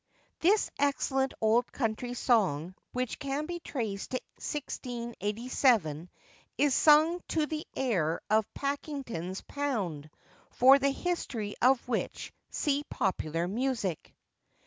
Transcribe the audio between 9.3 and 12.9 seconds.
Pound, for the history of which see